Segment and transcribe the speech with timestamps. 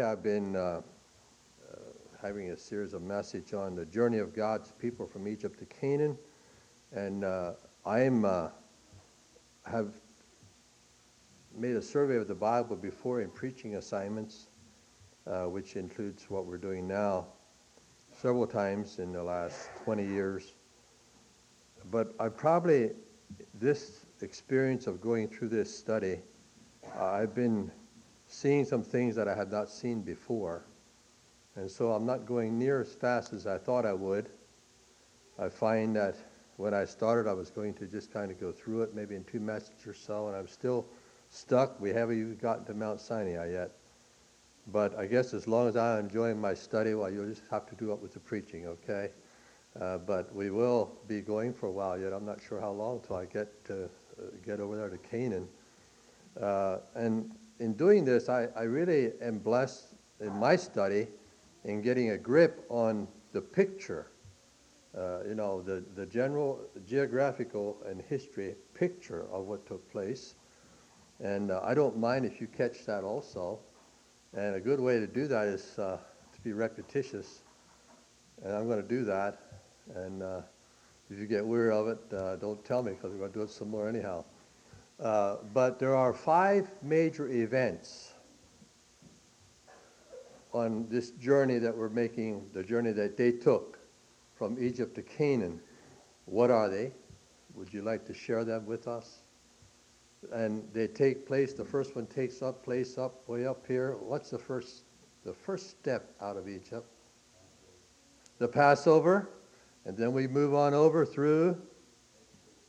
[0.00, 1.76] have been uh, uh,
[2.22, 6.16] having a series of message on the journey of God's people from Egypt to Canaan,
[6.92, 7.52] and uh,
[7.84, 8.48] I am uh,
[9.66, 9.92] have
[11.54, 14.48] made a survey of the Bible before in preaching assignments,
[15.26, 17.26] uh, which includes what we're doing now,
[18.22, 20.54] several times in the last 20 years.
[21.90, 22.92] But I probably
[23.52, 26.20] this experience of going through this study,
[26.98, 27.70] I've been
[28.30, 30.64] seeing some things that I had not seen before.
[31.56, 34.30] And so I'm not going near as fast as I thought I would.
[35.36, 36.14] I find that
[36.56, 39.24] when I started, I was going to just kind of go through it, maybe in
[39.24, 40.86] two messages or so, and I'm still
[41.28, 41.80] stuck.
[41.80, 43.72] We haven't even gotten to Mount Sinai yet.
[44.68, 47.74] But I guess as long as I'm enjoying my study, well, you'll just have to
[47.74, 49.10] do up with the preaching, okay?
[49.80, 52.12] Uh, but we will be going for a while yet.
[52.12, 53.88] I'm not sure how long till I get to uh,
[54.46, 55.48] get over there to Canaan.
[56.40, 61.06] Uh, and in doing this, I, I really am blessed in my study
[61.64, 64.10] in getting a grip on the picture,
[64.96, 70.34] uh, you know, the, the general geographical and history picture of what took place.
[71.22, 73.60] And uh, I don't mind if you catch that also.
[74.34, 75.98] And a good way to do that is uh,
[76.32, 77.42] to be repetitious.
[78.42, 79.38] And I'm going to do that.
[79.94, 80.40] And uh,
[81.10, 83.44] if you get weary of it, uh, don't tell me because we're going to do
[83.44, 84.24] it some more anyhow.
[85.00, 88.12] Uh, but there are five major events
[90.52, 93.78] on this journey that we're making, the journey that they took
[94.34, 95.60] from Egypt to Canaan.
[96.26, 96.92] What are they?
[97.54, 99.20] Would you like to share them with us?
[100.32, 103.96] And they take place, the first one takes up place up way up here.
[104.00, 104.82] What's the first
[105.24, 106.86] the first step out of Egypt?
[108.38, 109.30] The Passover.
[109.86, 111.56] And then we move on over through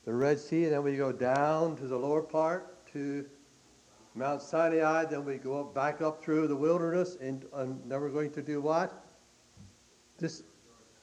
[0.06, 3.26] the Red Sea, and then we go down to the lower part to
[4.16, 8.10] Mount Sinai, then we go up, back up through the wilderness, and, and then we're
[8.10, 9.06] going to do what?
[10.20, 10.44] Just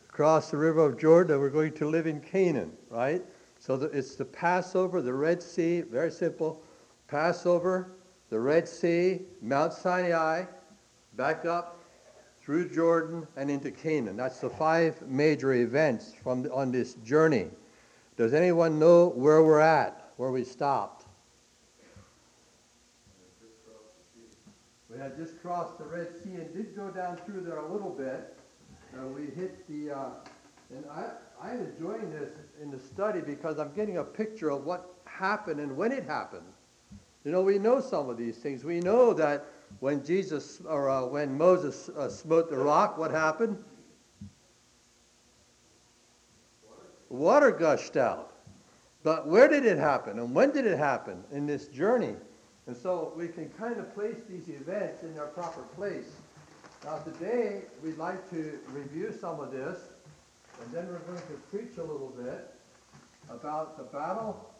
[0.09, 3.23] cross the river of Jordan, we're going to live in Canaan, right?
[3.59, 6.63] So the, it's the Passover, the Red Sea, very simple.
[7.07, 7.93] Passover,
[8.31, 10.45] the Red Sea, Mount Sinai,
[11.15, 11.83] back up
[12.43, 14.17] through Jordan and into Canaan.
[14.17, 17.49] That's the five major events from on this journey.
[18.19, 21.07] Does anyone know where we're at, where we stopped?
[24.91, 27.91] We had just crossed the Red Sea and did go down through there a little
[27.91, 28.37] bit.
[28.93, 30.09] Uh, we hit the, uh,
[30.75, 32.31] and I, I'm enjoying this
[32.61, 36.47] in the study because I'm getting a picture of what happened and when it happened.
[37.25, 38.65] You know, we know some of these things.
[38.65, 39.47] We know that
[39.79, 43.63] when Jesus, or uh, when Moses uh, smote the rock, what happened?
[47.09, 48.33] Water gushed out.
[49.03, 52.15] But where did it happen and when did it happen in this journey?
[52.67, 56.11] And so we can kind of place these events in their proper place.
[56.85, 59.79] Now today we'd like to review some of this
[60.63, 62.55] and then we're going to preach a little bit
[63.31, 64.53] about the battle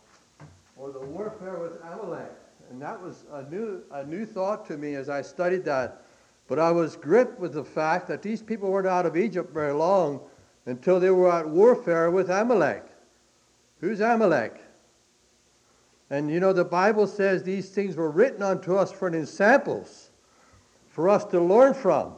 [0.77, 2.33] or the warfare with Amalek.
[2.71, 6.05] And that was a new, a new thought to me as I studied that.
[6.47, 9.73] But I was gripped with the fact that these people weren't out of Egypt very
[9.73, 10.21] long
[10.69, 12.85] until they were at warfare with Amalek.
[13.81, 14.61] Who's Amalek?
[16.11, 20.11] And you know, the Bible says these things were written unto us for examples,
[20.91, 22.13] for us to learn from.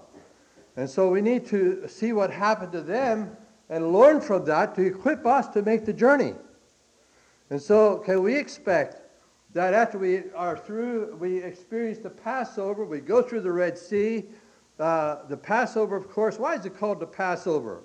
[0.77, 3.37] And so we need to see what happened to them
[3.69, 6.35] and learn from that to equip us to make the journey.
[7.51, 9.03] And so, can we expect
[9.55, 14.25] that after we are through, we experience the Passover, we go through the Red Sea?
[14.79, 17.83] Uh, the Passover, of course, why is it called the Passover?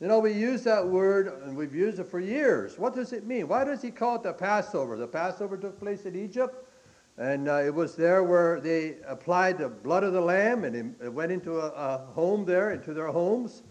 [0.00, 2.78] You know, we use that word and we've used it for years.
[2.78, 3.48] What does it mean?
[3.48, 4.94] Why does he call it the Passover?
[4.96, 6.68] The Passover took place in Egypt,
[7.16, 11.08] and uh, it was there where they applied the blood of the lamb and it
[11.10, 13.62] went into a, a, home there, into their homes,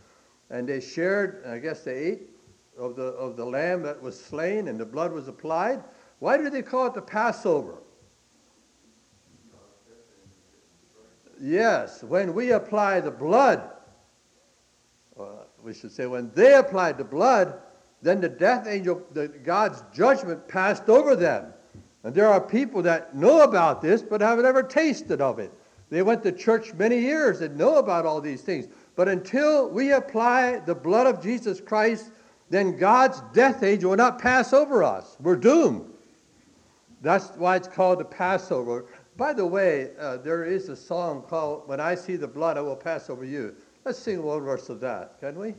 [0.50, 2.30] and they shared, I guess they ate
[2.76, 5.84] of the, of the lamb that was slain and the blood was applied.
[6.18, 7.78] Why do they call it the Passover?
[11.40, 13.75] Yes, when we apply the blood,
[15.66, 17.60] we should say, when they applied the blood,
[18.02, 21.52] then the death angel, the, God's judgment passed over them.
[22.04, 25.52] And there are people that know about this but have never tasted of it.
[25.90, 28.68] They went to church many years and know about all these things.
[28.96, 32.12] But until we apply the blood of Jesus Christ,
[32.50, 35.18] then God's death angel will not pass over us.
[35.20, 35.92] We're doomed.
[37.02, 38.86] That's why it's called the Passover.
[39.18, 42.62] By the way, uh, there is a song called When I See the Blood, I
[42.62, 43.56] Will Pass Over You.
[43.86, 45.54] Let's sing one verse of that, can we?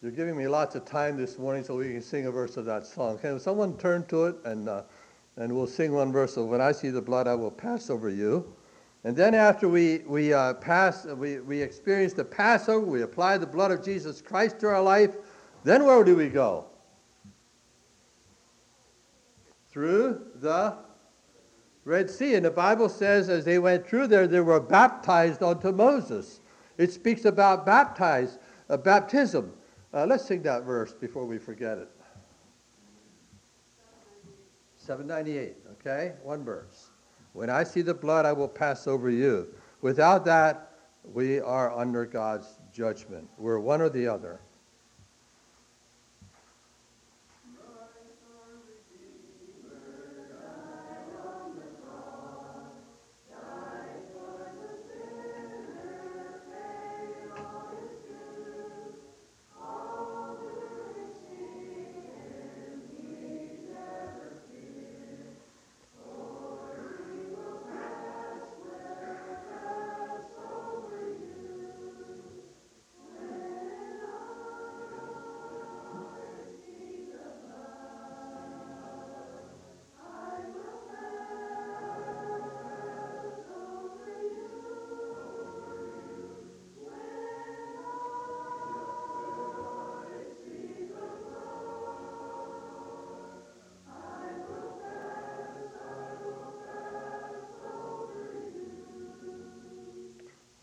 [0.00, 2.64] You're giving me lots of time this morning so we can sing a verse of
[2.64, 3.18] that song.
[3.18, 4.84] Can someone turn to it and, uh,
[5.36, 8.08] and we'll sing one verse of When I See the Blood, I Will Pass Over
[8.08, 8.54] You.
[9.04, 13.46] And then after we, we, uh, pass, we, we experience the Passover, we apply the
[13.46, 15.14] blood of Jesus Christ to our life,
[15.62, 16.64] then where do we go?
[19.68, 20.74] Through the
[21.84, 22.36] Red Sea.
[22.36, 26.40] And the Bible says as they went through there, they were baptized unto Moses.
[26.78, 28.38] It speaks about baptized,
[28.68, 29.52] uh, baptism.
[29.92, 31.88] Uh, let's sing that verse before we forget it.
[34.76, 36.12] 798, okay?
[36.22, 36.90] One verse.
[37.32, 39.48] When I see the blood, I will pass over you.
[39.80, 40.72] Without that,
[41.12, 43.28] we are under God's judgment.
[43.38, 44.40] We're one or the other.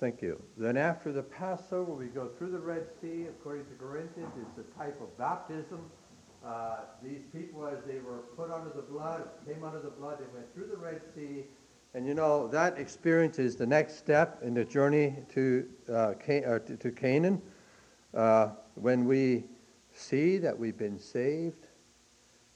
[0.01, 0.42] Thank you.
[0.57, 3.27] Then after the Passover, we go through the Red Sea.
[3.30, 5.80] According to Corinthians, it's a type of baptism.
[6.44, 10.25] Uh, these people, as they were put under the blood, came under the blood, they
[10.33, 11.44] went through the Red Sea.
[11.94, 16.45] And you know, that experience is the next step in the journey to, uh, Can-
[16.45, 17.39] uh, to, to, Canaan.
[18.15, 19.44] Uh, when we
[19.94, 21.68] see that we've been saved,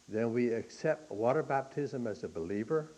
[0.09, 2.93] then we accept water baptism as a believer.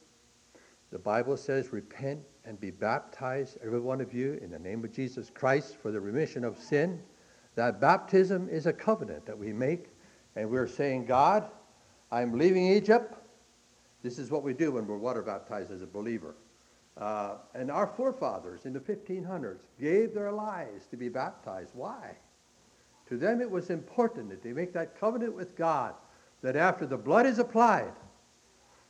[0.90, 4.94] The Bible says, repent and be baptized, every one of you, in the name of
[4.94, 7.02] Jesus Christ for the remission of sin.
[7.56, 9.88] That baptism is a covenant that we make,
[10.36, 11.50] and we're saying, God,
[12.10, 13.16] I'm leaving Egypt.
[14.02, 16.36] This is what we do when we're water baptized as a believer.
[16.96, 21.72] Uh, and our forefathers in the 1500s gave their lives to be baptized.
[21.74, 22.16] Why?
[23.10, 25.96] To them it was important that they make that covenant with God,
[26.42, 27.94] that after the blood is applied,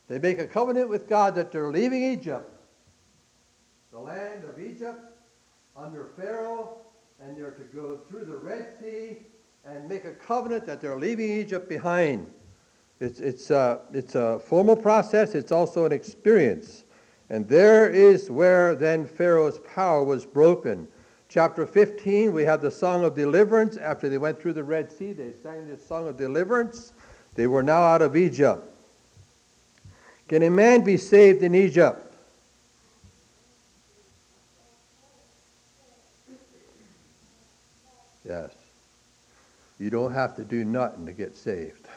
[0.08, 2.54] they make a covenant with God that they're leaving Egypt
[3.98, 5.00] the land of Egypt
[5.76, 6.78] under Pharaoh,
[7.20, 9.18] and they're to go through the Red Sea
[9.66, 12.28] and make a covenant that they're leaving Egypt behind.
[13.00, 16.84] It's, it's, a, it's a formal process, it's also an experience.
[17.32, 20.88] And there is where then Pharaoh's power was broken.
[21.28, 23.78] Chapter 15, we have the song of deliverance.
[23.78, 26.94] After they went through the Red Sea, they sang this song of deliverance.
[27.34, 28.64] They were now out of Egypt.
[30.28, 32.07] Can a man be saved in Egypt?
[38.28, 38.52] Yes.
[39.80, 41.88] You don't have to do nothing to get saved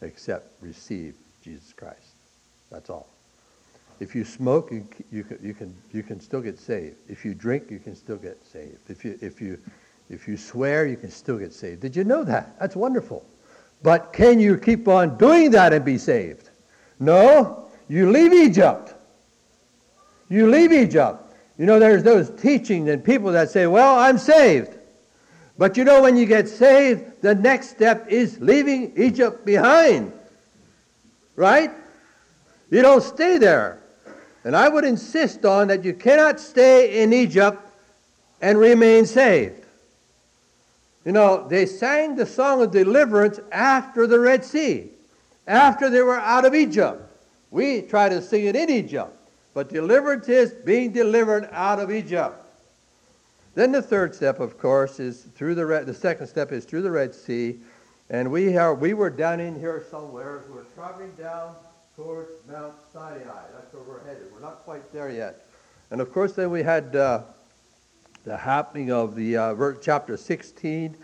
[0.00, 2.14] except receive Jesus Christ.
[2.70, 3.08] That's all.
[4.00, 6.96] If you smoke, you, you, can, you, can, you can still get saved.
[7.08, 8.78] If you drink, you can still get saved.
[8.88, 9.58] If you, if, you,
[10.08, 11.80] if you swear, you can still get saved.
[11.80, 12.58] Did you know that?
[12.60, 13.24] That's wonderful.
[13.82, 16.50] But can you keep on doing that and be saved?
[17.00, 17.66] No.
[17.88, 18.94] You leave Egypt.
[20.28, 21.34] You leave Egypt.
[21.58, 24.77] You know, there's those teachings and people that say, well, I'm saved.
[25.58, 30.12] But you know, when you get saved, the next step is leaving Egypt behind.
[31.34, 31.72] Right?
[32.70, 33.80] You don't stay there.
[34.44, 37.58] And I would insist on that you cannot stay in Egypt
[38.40, 39.64] and remain saved.
[41.04, 44.90] You know, they sang the song of deliverance after the Red Sea,
[45.46, 47.02] after they were out of Egypt.
[47.50, 49.10] We try to sing it in Egypt,
[49.54, 52.36] but deliverance is being delivered out of Egypt.
[53.58, 56.82] Then the third step, of course, is through the Red, the second step is through
[56.82, 57.58] the Red Sea,
[58.08, 60.44] and we are we were down in here somewhere.
[60.48, 61.56] We're traveling down
[61.96, 63.18] towards Mount Sinai.
[63.52, 64.28] That's where we're headed.
[64.32, 65.44] We're not quite there yet.
[65.90, 67.22] And of course, then we had uh,
[68.22, 70.96] the happening of the uh, chapter 16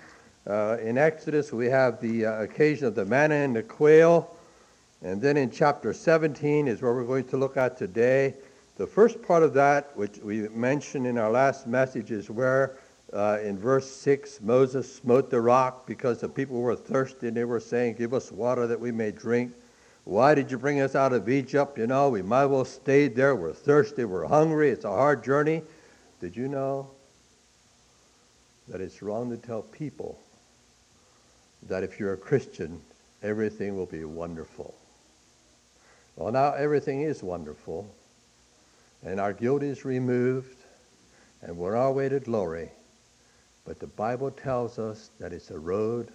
[0.47, 1.53] uh, in Exodus.
[1.53, 4.31] We have the uh, occasion of the manna and the quail,
[5.03, 8.35] and then in chapter 17 is where we're going to look at today.
[8.77, 12.77] The first part of that, which we mentioned in our last message, is where
[13.13, 17.45] uh, in verse 6 Moses smote the rock because the people were thirsty and they
[17.45, 19.53] were saying, Give us water that we may drink.
[20.03, 21.79] Why did you bring us out of Egypt?
[21.79, 23.37] You know, we might well stay there.
[23.37, 25.63] We're thirsty, we're hungry, it's a hard journey.
[26.21, 26.91] Did you know
[28.67, 30.19] that it's wrong to tell people
[31.69, 32.81] that if you're a Christian,
[33.23, 34.75] everything will be wonderful?
[36.17, 37.89] Well, now everything is wonderful
[39.05, 40.57] and our guilt is removed,
[41.43, 42.71] and we're on our way to glory.
[43.67, 46.09] But the Bible tells us that it's a road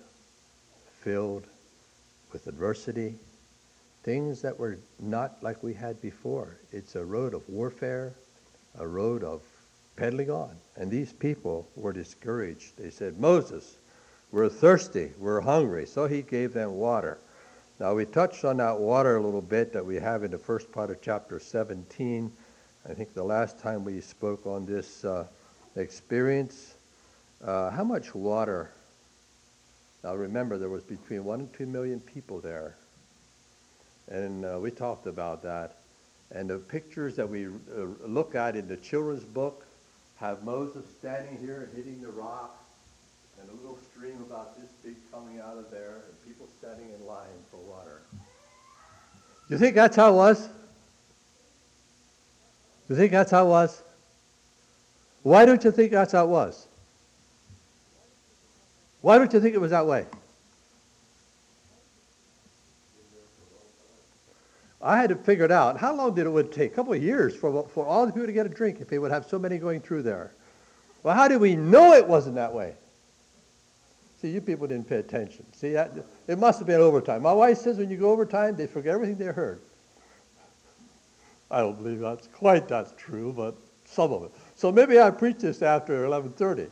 [1.01, 1.45] filled
[2.31, 3.15] with adversity,
[4.03, 6.57] things that were not like we had before.
[6.71, 8.13] It's a road of warfare,
[8.77, 9.41] a road of
[9.95, 10.55] peddling on.
[10.75, 12.77] And these people were discouraged.
[12.77, 13.77] They said, Moses,
[14.31, 15.85] we're thirsty, we're hungry.
[15.85, 17.19] So he gave them water.
[17.79, 20.71] Now, we touched on that water a little bit that we have in the first
[20.71, 22.31] part of chapter 17.
[22.87, 25.27] I think the last time we spoke on this uh,
[25.75, 26.75] experience.
[27.43, 28.71] Uh, how much water?
[30.03, 32.75] Now, remember, there was between one and two million people there.
[34.07, 35.77] And uh, we talked about that.
[36.31, 37.49] And the pictures that we uh,
[38.05, 39.65] look at in the children's book
[40.15, 42.63] have Moses standing here and hitting the rock,
[43.41, 47.05] and a little stream about this big coming out of there, and people standing in
[47.05, 48.01] line for water.
[49.49, 50.49] You think that's how it was?
[52.89, 53.83] Do you think that's how it was?
[55.21, 56.67] Why don't you think that's how it was?
[59.01, 60.07] Why don't you think it was that way?
[64.81, 65.77] I had to figure it out.
[65.77, 66.71] How long did it would take?
[66.71, 68.97] A couple of years for, for all the people to get a drink if they
[68.97, 70.31] would have so many going through there.
[71.03, 72.73] Well, how did we know it wasn't that way?
[74.19, 75.45] See, you people didn't pay attention.
[75.53, 75.91] See, that,
[76.27, 77.21] it must have been overtime.
[77.21, 79.61] My wife says when you go overtime, they forget everything they heard.
[81.51, 84.31] I don't believe that's quite that's true, but some of it.
[84.55, 86.69] So maybe I preach this after 11:30.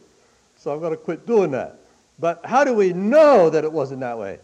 [0.58, 1.80] So I'm going to quit doing that.
[2.20, 4.40] But how do we know that it wasn't that way?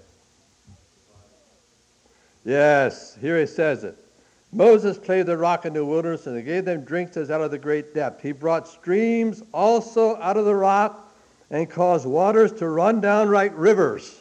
[2.46, 3.98] Yes, here he says it.
[4.52, 7.50] Moses played the rock in the wilderness, and he gave them drinks as out of
[7.50, 8.22] the great depth.
[8.22, 11.12] He brought streams also out of the rock
[11.50, 14.20] and caused waters to run down like rivers.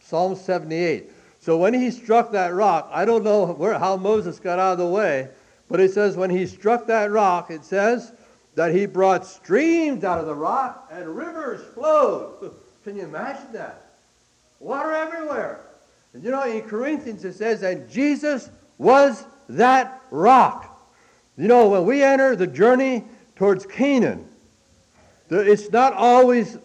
[0.00, 1.10] Psalm 78.
[1.40, 4.78] So when he struck that rock, I don't know where, how Moses got out of
[4.78, 5.28] the way,
[5.68, 8.12] but it says when he struck that rock, it says
[8.54, 12.54] that he brought streams out of the rock and rivers flowed.
[12.84, 13.86] Can you imagine that?
[14.60, 15.60] Water everywhere.
[16.12, 20.72] And you know, in Corinthians it says that Jesus was that rock.
[21.36, 23.04] You know, when we enter the journey
[23.34, 24.26] towards Canaan,
[25.28, 26.58] it's not always,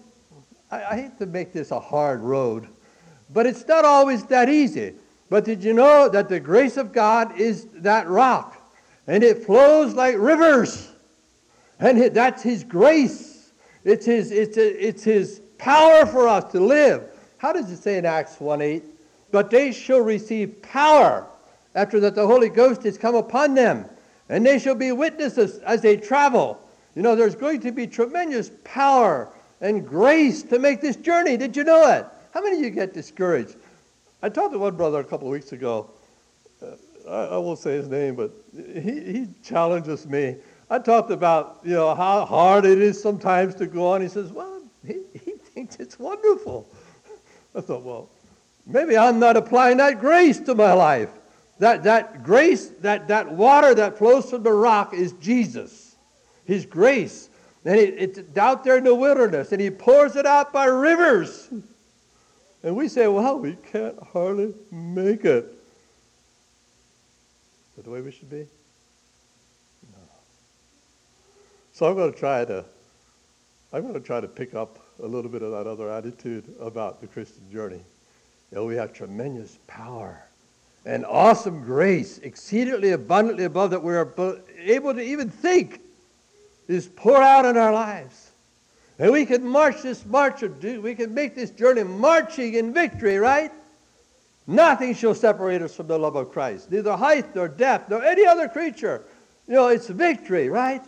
[0.70, 2.67] I, I hate to make this a hard road,
[3.34, 4.93] but it's not always that easy.
[5.29, 8.61] But did you know that the grace of God is that rock?
[9.08, 10.91] And it flows like rivers.
[11.79, 13.51] And it, that's His grace.
[13.84, 17.03] It's His, it's, it's His power for us to live.
[17.38, 18.84] How does it say in Acts 1 8?
[19.31, 21.25] but they shall receive power
[21.74, 23.86] after that the Holy Ghost is come upon them,
[24.29, 26.60] and they shall be witnesses as they travel.
[26.96, 29.29] You know, there's going to be tremendous power
[29.62, 31.38] and grace to make this journey.
[31.38, 32.05] Did you know it?
[32.34, 33.55] How many of you get discouraged?
[34.22, 35.89] I talked to one brother a couple of weeks ago.
[37.08, 40.36] I, I, won't say his name, but he, he challenges me.
[40.70, 44.01] I talked about, you know, how hard it is sometimes to go on.
[44.01, 46.70] He says, well, he, he thinks it's wonderful.
[47.55, 48.10] I thought, well,
[48.65, 51.10] Maybe I'm not applying that grace to my life.
[51.60, 55.96] That, that grace, that, that water that flows from the rock is Jesus,
[56.46, 57.29] His grace.
[57.65, 61.50] And it, it's out there in the wilderness, and He pours it out by rivers.
[62.63, 65.51] And we say, well, we can't hardly make it.
[67.84, 68.46] The way we should be?
[69.92, 70.00] No.
[71.74, 72.64] So I'm going to try to,
[73.74, 77.02] I'm going to try to pick up a little bit of that other attitude about
[77.02, 77.82] the Christian journey.
[78.52, 80.24] You know, we have tremendous power
[80.86, 84.08] and awesome grace, exceedingly abundantly above that we're
[84.60, 85.82] able to even think,
[86.68, 88.32] is poured out in our lives.
[89.00, 93.18] And we can march this march, do we can make this journey marching in victory,
[93.18, 93.52] right?
[94.51, 98.25] Nothing shall separate us from the love of Christ, neither height nor depth nor any
[98.25, 99.05] other creature.
[99.48, 100.84] You know, it's victory, right?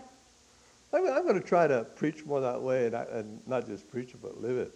[0.91, 3.89] I'm, I'm going to try to preach more that way and, I, and not just
[3.89, 4.74] preach it, but live it.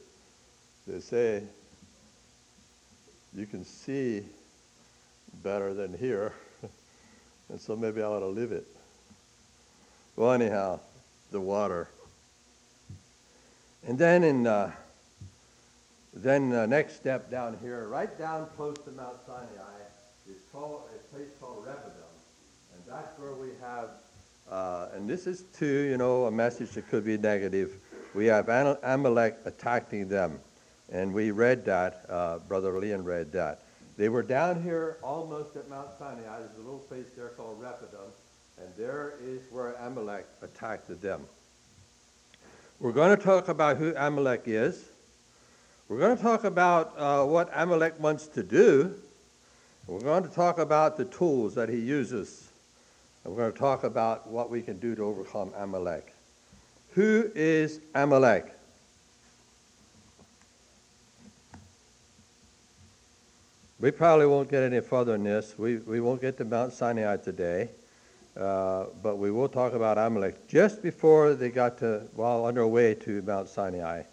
[0.88, 1.44] They say,
[3.36, 4.24] you can see
[5.44, 6.32] better than hear.
[7.50, 8.65] and so maybe I ought to live it.
[10.15, 10.79] Well, anyhow,
[11.32, 11.89] the water.
[13.86, 14.72] And then in uh,
[16.14, 19.78] then the next step down here, right down close to Mount Sinai,
[20.30, 21.94] is called a place called Rephidim,
[22.74, 23.90] and that's where we have.
[24.50, 27.74] Uh, and this is too, you know, a message that could be negative.
[28.16, 30.40] We have Amalek attacking them.
[30.90, 33.64] And we read that, uh, Brother Leon read that.
[33.98, 36.40] They were down here almost at Mount Sinai.
[36.40, 38.00] There's a little place there called Rephidim,
[38.58, 41.26] and there is where Amalek attacked them.
[42.80, 44.86] We're going to talk about who Amalek is.
[45.89, 48.94] We're going to talk about uh, what Amalek wants to do.
[49.88, 52.50] We're going to talk about the tools that he uses.
[53.24, 56.13] We're going to talk about what we can do to overcome Amalek.
[56.91, 58.53] Who is Amalek?
[63.79, 65.58] We probably won't get any further in this.
[65.58, 67.70] We, we won't get to Mount Sinai today,
[68.36, 70.50] uh, but we will talk about Amalek.
[70.50, 74.03] Just before they got to, while on their way to Mount Sinai,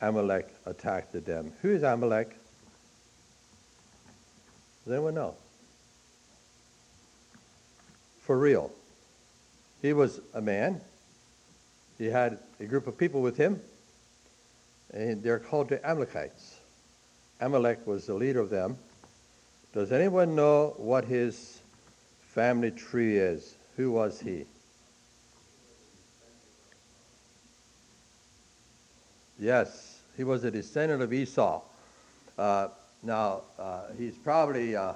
[0.00, 1.52] Amalek attacked them.
[1.62, 2.36] Who is Amalek?
[4.84, 5.34] Does anyone know?
[8.22, 8.72] For real.
[9.82, 10.80] He was a man.
[11.98, 13.60] He had a group of people with him,
[14.92, 16.58] and they're called the Amalekites.
[17.40, 18.78] Amalek was the leader of them.
[19.72, 21.60] Does anyone know what his
[22.22, 23.54] family tree is?
[23.76, 24.46] Who was he?
[29.38, 29.89] Yes,
[30.20, 31.62] he was a descendant of Esau.
[32.36, 32.68] Uh,
[33.02, 34.92] now, uh, he's probably, uh,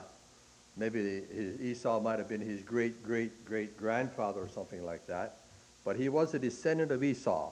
[0.76, 1.23] maybe
[1.62, 5.37] Esau might have been his great, great, great grandfather or something like that.
[5.83, 7.50] But he was a descendant of Esau.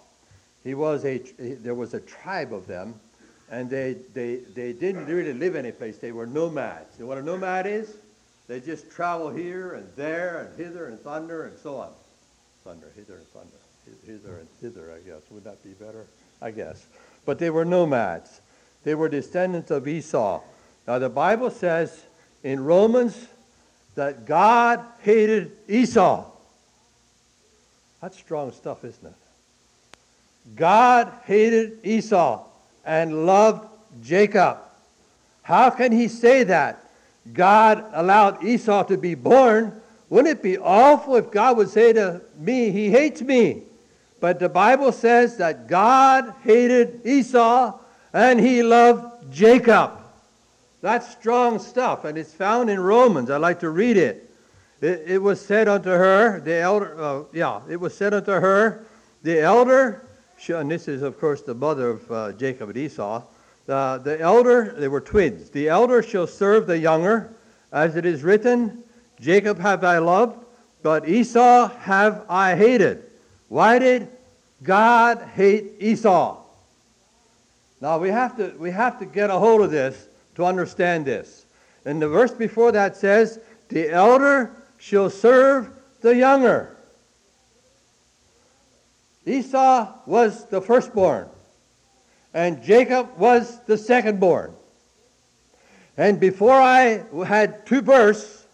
[0.62, 3.00] He was a, there was a tribe of them
[3.50, 5.96] and they, they, they didn't really live any place.
[5.96, 6.98] They were nomads.
[6.98, 7.96] You know what a nomad is?
[8.48, 11.92] They just travel here and there and hither and thunder and so on.
[12.64, 13.56] Thunder, hither and thunder.
[14.06, 15.22] Hither and thither, I guess.
[15.30, 16.04] Would that be better?
[16.42, 16.84] I guess.
[17.24, 18.40] But they were nomads.
[18.84, 20.40] They were descendants of Esau.
[20.86, 22.04] Now, the Bible says
[22.42, 23.28] in Romans
[23.94, 26.24] that God hated Esau.
[28.00, 29.14] That's strong stuff, isn't it?
[30.56, 32.44] God hated Esau
[32.84, 33.68] and loved
[34.02, 34.58] Jacob.
[35.42, 36.84] How can he say that?
[37.32, 39.80] God allowed Esau to be born.
[40.08, 43.62] Wouldn't it be awful if God would say to me, He hates me?
[44.22, 47.76] But the Bible says that God hated Esau
[48.12, 49.98] and he loved Jacob.
[50.80, 53.30] That's strong stuff, and it's found in Romans.
[53.30, 54.30] I'd like to read it.
[54.80, 58.86] It, it was said unto her, the elder, uh, yeah, it was said unto her,
[59.24, 60.06] the elder
[60.48, 63.24] and this is, of course, the mother of uh, Jacob and Esau.
[63.68, 65.50] Uh, the elder, they were twins.
[65.50, 67.34] The elder shall serve the younger,
[67.72, 68.84] as it is written,
[69.20, 70.44] Jacob have I loved,
[70.80, 73.11] but Esau have I hated.
[73.52, 74.08] Why did
[74.62, 76.40] God hate Esau?
[77.82, 81.44] Now we have to we have to get a hold of this to understand this.
[81.84, 83.38] And the verse before that says,
[83.68, 85.68] "The elder shall serve
[86.00, 86.74] the younger."
[89.26, 91.28] Esau was the firstborn,
[92.32, 94.54] and Jacob was the secondborn.
[95.98, 98.46] And before I had two births,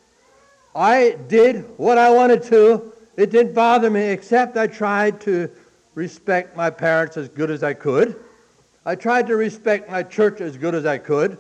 [0.75, 2.95] I did what I wanted to.
[3.19, 5.51] It didn't bother me, except I tried to
[5.97, 8.15] respect my parents as good as I could.
[8.87, 11.37] I tried to respect my church as good as I could,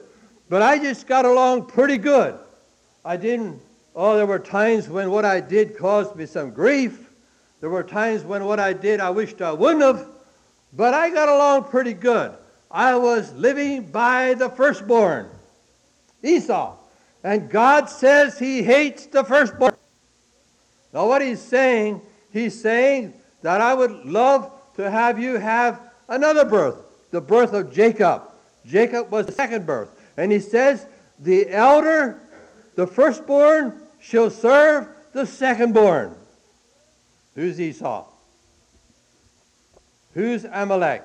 [0.49, 2.37] but I just got along pretty good.
[3.05, 3.63] I didn't,
[3.95, 7.11] oh, there were times when what I did caused me some grief,
[7.61, 10.05] there were times when what I did I wished I wouldn't have,
[10.73, 12.33] but I got along pretty good.
[12.73, 15.29] I was living by the firstborn,
[16.25, 16.75] Esau.
[17.23, 19.75] And God says he hates the firstborn.
[20.99, 26.45] Now, what he's saying, he's saying that I would love to have you have another
[26.45, 26.75] birth,
[27.13, 28.23] the birth of Jacob.
[28.67, 29.91] Jacob was the second birth.
[30.17, 30.87] And he says,
[31.21, 32.19] the elder,
[32.75, 36.17] the firstborn, shall serve the secondborn.
[37.37, 38.05] Who's Esau?
[40.15, 41.05] Who's Amalek?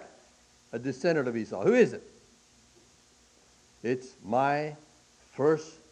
[0.71, 1.61] A descendant of Esau.
[1.63, 2.01] Who is it?
[3.83, 4.75] It's my
[5.35, 5.83] firstborn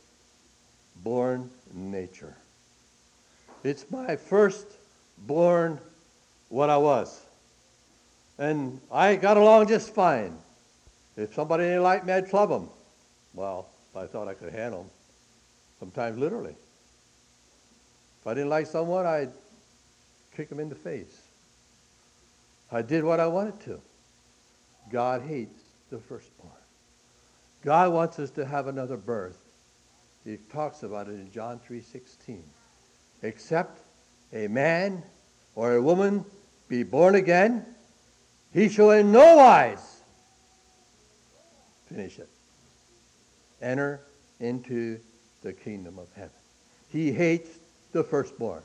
[1.71, 2.35] nature.
[3.63, 4.65] It's my first
[5.17, 5.79] born
[6.49, 7.21] what I was.
[8.37, 10.37] And I got along just fine.
[11.15, 12.69] If somebody didn't like me, I'd club them.
[13.33, 14.91] Well, I thought I could handle them.
[15.79, 16.55] Sometimes literally.
[18.21, 19.31] If I didn't like someone, I'd
[20.35, 21.21] kick him in the face.
[22.71, 23.81] I did what I wanted to.
[24.91, 26.51] God hates the firstborn.
[27.63, 29.37] God wants us to have another birth.
[30.23, 32.41] He talks about it in John 3:16.
[33.23, 33.79] Except
[34.33, 35.03] a man
[35.55, 36.25] or a woman
[36.67, 37.65] be born again,
[38.53, 40.01] he shall in no wise
[41.87, 42.29] finish it.
[43.61, 43.99] Enter
[44.39, 44.99] into
[45.43, 46.31] the kingdom of heaven.
[46.89, 47.49] He hates
[47.91, 48.63] the firstborn.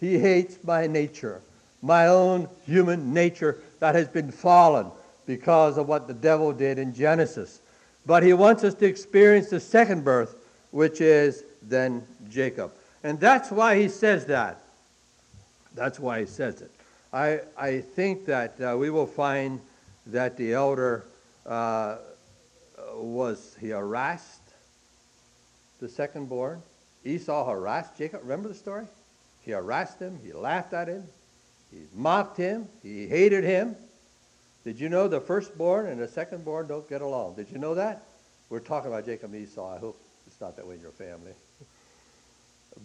[0.00, 1.40] He hates my nature,
[1.82, 4.90] my own human nature that has been fallen
[5.26, 7.60] because of what the devil did in Genesis.
[8.06, 10.36] But he wants us to experience the second birth,
[10.72, 12.72] which is then Jacob.
[13.04, 14.62] And that's why he says that.
[15.74, 16.70] That's why he says it.
[17.12, 19.60] I, I think that uh, we will find
[20.06, 21.04] that the elder
[21.46, 21.98] uh,
[22.94, 24.40] was, he harassed
[25.80, 26.62] the second born.
[27.04, 28.22] Esau harassed Jacob.
[28.22, 28.86] Remember the story?
[29.42, 30.18] He harassed him.
[30.24, 31.04] He laughed at him.
[31.70, 32.68] He mocked him.
[32.82, 33.76] He hated him.
[34.64, 37.34] Did you know the firstborn and the secondborn don't get along?
[37.34, 38.02] Did you know that?
[38.48, 39.74] We're talking about Jacob and Esau.
[39.74, 41.32] I hope it's not that way in your family.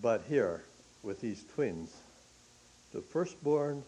[0.02, 0.64] But here,
[1.04, 1.94] with these twins,
[2.94, 3.84] the firstborn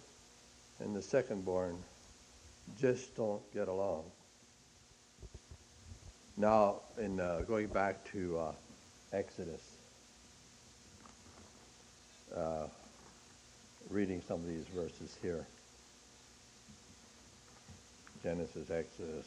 [0.80, 1.76] and the secondborn
[2.80, 4.04] just don't get along.
[6.38, 8.52] Now, in uh, going back to uh,
[9.14, 9.62] Exodus,
[12.36, 12.68] uh,
[13.90, 15.46] reading some of these verses here.
[18.24, 19.26] Genesis, Exodus,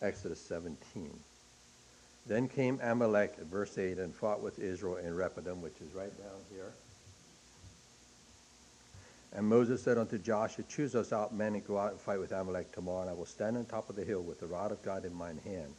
[0.00, 1.10] Exodus 17.
[2.26, 6.38] Then came Amalek, verse 8, and fought with Israel in Rephidim, which is right down
[6.52, 6.72] here.
[9.34, 12.32] And Moses said unto Joshua, Choose us out men and go out and fight with
[12.32, 14.82] Amalek tomorrow, and I will stand on top of the hill with the rod of
[14.82, 15.72] God in mine hand.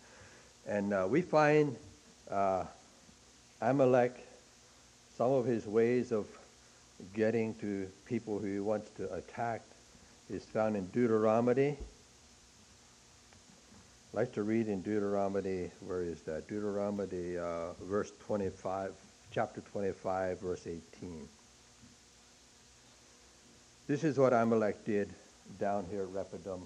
[0.68, 1.76] And uh, we find
[2.30, 2.66] uh,
[3.62, 4.16] Amalek,
[5.18, 6.28] some of his ways of
[7.14, 9.62] getting to people who he wants to attack
[10.30, 11.78] is found in Deuteronomy.
[14.14, 16.48] I'd like to read in Deuteronomy, where is that?
[16.48, 18.92] Deuteronomy, uh, verse 25,
[19.32, 21.28] chapter 25, verse 18.
[23.88, 25.10] This is what Amalek did
[25.60, 26.62] down here at Rephidim.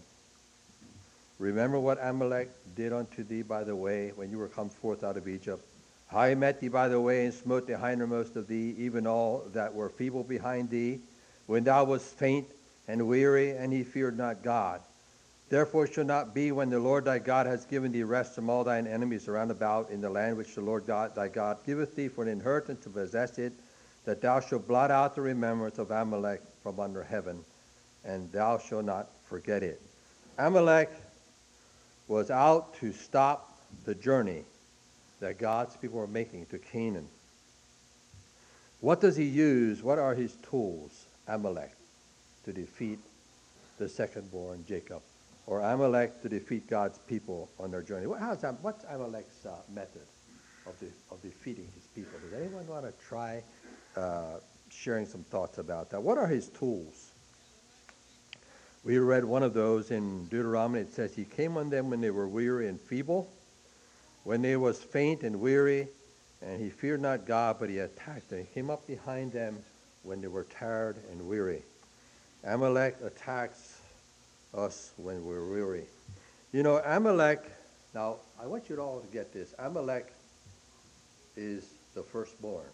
[1.39, 5.15] Remember what Amalek did unto thee by the way when you were come forth out
[5.15, 5.63] of Egypt.
[6.07, 9.45] How he met thee by the way and smote the hindermost of thee, even all
[9.53, 10.99] that were feeble behind thee,
[11.45, 12.49] when thou wast faint
[12.89, 14.81] and weary, and he feared not God.
[15.49, 18.49] Therefore it shall not be when the Lord thy God has given thee rest from
[18.49, 21.95] all thine enemies around about in the land which the Lord God, thy God giveth
[21.95, 23.53] thee for an inheritance to possess it,
[24.03, 27.43] that thou shalt blot out the remembrance of Amalek from under heaven,
[28.03, 29.81] and thou shalt not forget it.
[30.38, 30.91] Amalek
[32.07, 34.43] was out to stop the journey
[35.19, 37.07] that God's people were making to Canaan.
[38.81, 39.81] What does he use?
[39.81, 41.71] What are his tools, Amalek,
[42.45, 42.99] to defeat
[43.77, 45.01] the secondborn Jacob?
[45.47, 48.05] Or Amalek to defeat God's people on their journey?
[48.19, 50.05] How's that, what's Amalek's uh, method
[50.65, 52.19] of, de- of defeating his people?
[52.19, 53.41] Does anyone want to try
[53.95, 56.03] uh, sharing some thoughts about that?
[56.03, 57.12] What are his tools?
[58.83, 60.81] We read one of those in Deuteronomy.
[60.81, 63.29] It says, He came on them when they were weary and feeble,
[64.23, 65.88] when they was faint and weary,
[66.41, 68.39] and he feared not God, but he attacked them.
[68.39, 69.57] He came up behind them
[70.03, 71.63] when they were tired and weary.
[72.43, 73.66] Amalek attacks
[74.58, 75.86] us when we're weary.
[76.52, 77.43] You know, Amalek,
[77.93, 79.54] now I want you all to get this.
[79.60, 80.12] Amalek
[81.36, 82.65] is the firstborn.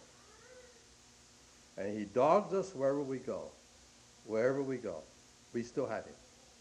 [1.76, 3.50] And he dogs us wherever we go.
[4.26, 5.02] Wherever we go.
[5.52, 6.14] We still have him.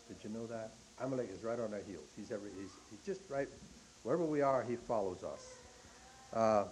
[0.08, 0.72] Did you know that?
[1.00, 2.08] Amalek is right on our heels.
[2.16, 3.48] He's, every, he's, he's just right,
[4.04, 5.54] wherever we are, he follows us.
[6.34, 6.66] Uh,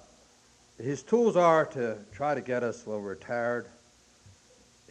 [0.82, 3.68] his tools are to try to get us when we're tired.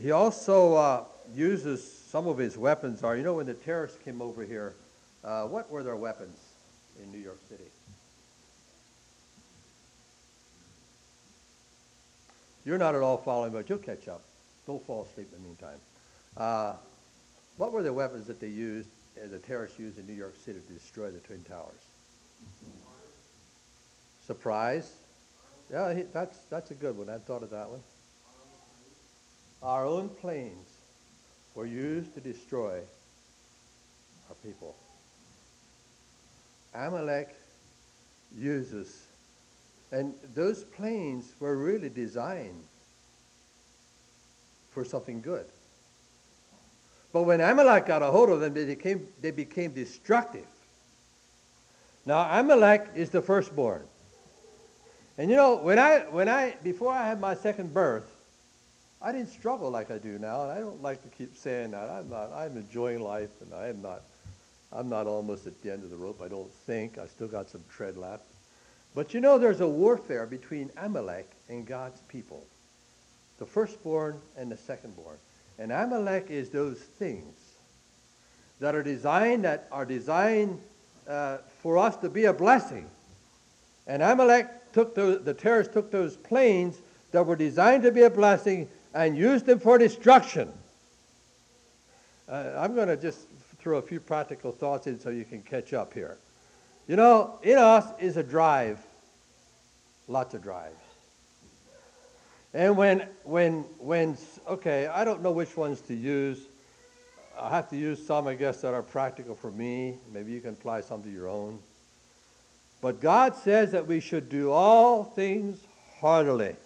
[0.01, 4.21] He also uh, uses some of his weapons are, you know, when the terrorists came
[4.21, 4.75] over here,
[5.25, 6.37] uh, what were their weapons
[7.03, 7.65] in New York City?
[12.65, 14.23] You're not at all following, but you'll catch up.
[14.67, 15.79] Don't fall asleep in the meantime.
[16.37, 16.75] Uh,
[17.57, 20.61] what were the weapons that they used, uh, the terrorists used in New York City
[20.67, 21.81] to destroy the Twin Towers?
[24.27, 24.93] Surprise?
[25.71, 27.09] Yeah, he, that's, that's a good one.
[27.09, 27.81] I thought of that one.
[29.63, 30.70] Our own planes
[31.55, 32.81] were used to destroy
[34.29, 34.77] our people.
[36.75, 37.35] Amalek
[38.37, 39.07] uses,
[39.91, 42.63] and those planes were really designed
[44.71, 45.47] for something good.
[47.13, 50.47] But when Amalek got a hold of them, they became, they became destructive.
[52.07, 53.83] Now, Amalek is the firstborn.
[55.19, 58.09] And you know, when I, when I, before I had my second birth,
[59.03, 61.89] I didn't struggle like I do now, and I don't like to keep saying that.
[61.89, 64.03] I'm not, I'm enjoying life, and I am not,
[64.73, 66.99] I'm not almost at the end of the rope, I don't think.
[66.99, 68.25] I still got some tread left.
[68.95, 72.45] But you know, there's a warfare between Amalek and God's people,
[73.39, 75.17] the firstborn and the secondborn.
[75.59, 77.35] And Amalek is those things
[78.59, 80.61] that are designed that are designed
[81.09, 82.87] uh, for us to be a blessing.
[83.87, 86.79] And Amalek took those, the terrorists took those planes
[87.13, 90.53] that were designed to be a blessing and use them for destruction.
[92.29, 93.27] Uh, I'm going to just
[93.59, 96.17] throw a few practical thoughts in so you can catch up here.
[96.87, 98.79] You know, in us is a drive,
[100.09, 100.79] lots of drives.
[102.53, 104.17] And when, when, when,
[104.49, 106.39] okay, I don't know which ones to use.
[107.39, 109.99] I have to use some, I guess, that are practical for me.
[110.13, 111.61] Maybe you can apply some to your own.
[112.81, 115.61] But God says that we should do all things
[116.01, 116.57] heartily.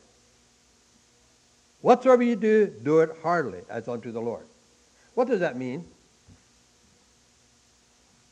[1.84, 4.46] Whatsoever you do, do it heartily, as unto the Lord.
[5.12, 5.84] What does that mean?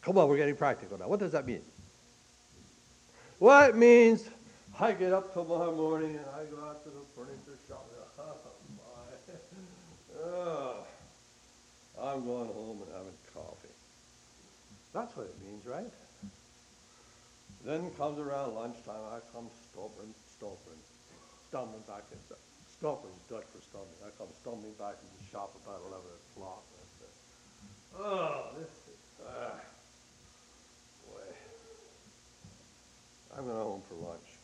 [0.00, 1.06] Come on, we're getting practical now.
[1.06, 1.60] What does that mean?
[3.38, 4.26] Well, it means
[4.80, 7.86] I get up tomorrow morning and I go out to the furniture shop.
[10.24, 10.76] Oh,
[12.00, 13.74] I'm going home and having coffee.
[14.94, 15.92] That's what it means, right?
[17.66, 20.78] Then comes around lunchtime, I come stumbling, stumbling,
[21.48, 22.34] stumbling back into
[22.82, 23.94] stumbling, Dutch for stumbling.
[24.02, 26.02] I come stumbling back into the shop about 11
[26.34, 26.66] o'clock.
[26.74, 27.14] And I said,
[27.94, 29.54] oh, this is, uh,
[31.06, 31.30] boy.
[33.38, 34.34] I'm going to home for lunch.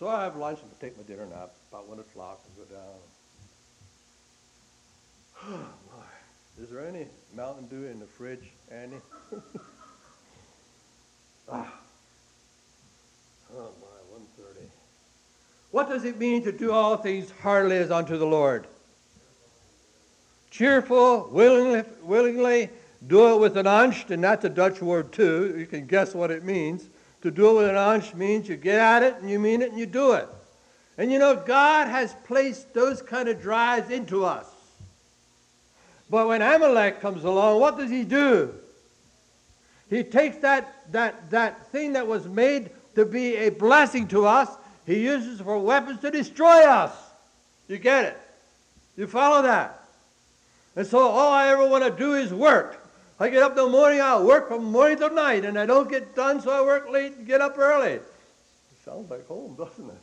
[0.00, 2.98] So I have lunch and take my dinner nap about 1 o'clock and go down.
[5.46, 6.62] Oh, my.
[6.64, 8.96] Is there any Mountain Dew in the fridge, Andy?
[11.48, 11.80] ah.
[13.52, 14.68] Oh, my, 130.
[15.84, 18.66] What does it mean to do all things heartily as unto the Lord?
[20.50, 22.70] Cheerful, willingly, willingly,
[23.06, 25.54] do it with an angst, and that's a Dutch word too.
[25.58, 26.86] You can guess what it means.
[27.20, 29.72] To do it with an angst means you get at it and you mean it
[29.72, 30.26] and you do it.
[30.96, 34.46] And you know, God has placed those kind of drives into us.
[36.08, 38.54] But when Amalek comes along, what does he do?
[39.90, 44.48] He takes that, that, that thing that was made to be a blessing to us,
[44.86, 46.92] he uses for weapons to destroy us.
[47.68, 48.20] You get it?
[48.96, 49.84] You follow that?
[50.76, 52.80] And so all I ever want to do is work.
[53.18, 55.88] I get up in the morning, I work from morning to night, and I don't
[55.88, 57.92] get done, so I work late and get up early.
[57.92, 58.04] It
[58.84, 60.00] sounds like home, doesn't it?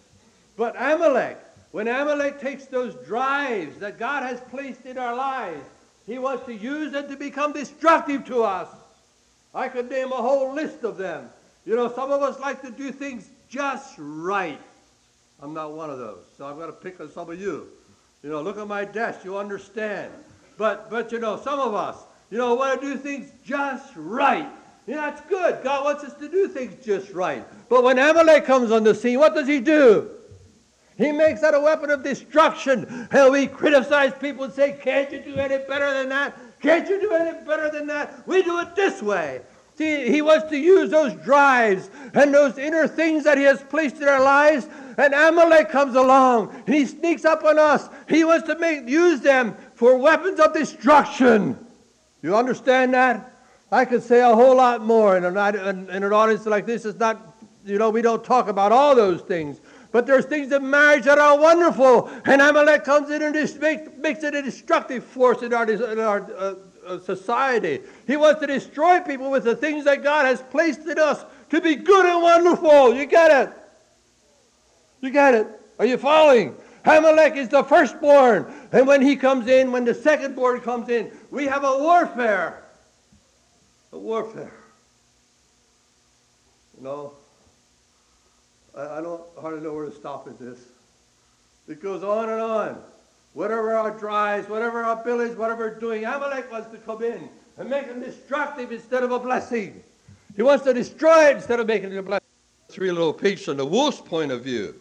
[0.55, 1.37] But Amalek,
[1.71, 5.63] when Amalek takes those drives that God has placed in our lives,
[6.07, 8.69] he wants to use them to become destructive to us.
[9.53, 11.29] I could name a whole list of them.
[11.65, 14.59] You know, some of us like to do things just right.
[15.41, 17.67] I'm not one of those, so I've got to pick on some of you.
[18.23, 20.11] You know, look at my desk, you understand.
[20.57, 21.97] But, but you know, some of us,
[22.29, 24.47] you know, want to do things just right.
[24.85, 25.63] You know, that's good.
[25.63, 27.43] God wants us to do things just right.
[27.69, 30.11] But when Amalek comes on the scene, what does he do?
[30.97, 33.07] He makes that a weapon of destruction.
[33.11, 36.37] And we criticize people and say, can't you do any better than that?
[36.61, 38.27] Can't you do any better than that?
[38.27, 39.41] We do it this way.
[39.75, 43.97] See, he wants to use those drives and those inner things that he has placed
[43.97, 44.67] in our lives.
[44.97, 47.89] And Amalek comes along and he sneaks up on us.
[48.07, 51.57] He wants to make use them for weapons of destruction.
[52.21, 53.33] You understand that?
[53.71, 55.37] I could say a whole lot more in an,
[55.89, 56.85] in an audience like this.
[56.85, 59.61] It's not, you know, we don't talk about all those things.
[59.91, 62.09] But there's things in marriage that are wonderful.
[62.25, 65.99] And Amalek comes in and just makes, makes it a destructive force in our, in
[65.99, 67.79] our uh, uh, society.
[68.07, 71.61] He wants to destroy people with the things that God has placed in us to
[71.61, 72.93] be good and wonderful.
[72.95, 73.53] You get it?
[75.01, 75.47] You got it?
[75.79, 76.55] Are you following?
[76.85, 78.51] Amalek is the firstborn.
[78.71, 82.63] And when he comes in, when the secondborn comes in, we have a warfare.
[83.91, 84.53] A warfare.
[86.77, 87.13] You know,
[88.75, 90.59] I, I don't hardly know where to stop at this.
[91.67, 92.81] It goes on and on.
[93.33, 97.69] Whatever our drives, whatever our abilities, whatever we're doing, Amalek wants to come in and
[97.69, 99.81] make them destructive instead of a blessing.
[100.35, 102.25] He wants to destroy it instead of making it a blessing.
[102.69, 104.75] Three little pigs from the wolf's point of view.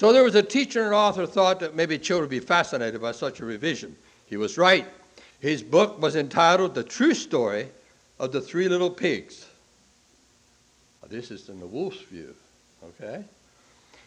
[0.00, 3.12] So there was a teacher and author thought that maybe children would be fascinated by
[3.12, 3.94] such a revision.
[4.24, 4.86] He was right.
[5.40, 7.68] His book was entitled The True Story
[8.18, 9.46] of the Three Little Pigs.
[11.10, 12.34] This is in the wolf's view.
[12.82, 13.22] Okay?